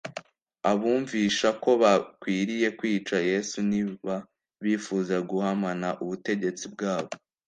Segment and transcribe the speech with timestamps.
[0.71, 4.15] abumvisha ko bakwiriye kwica Yesu niba
[4.63, 7.11] bifuza guhamana ubutegetsi bwabo.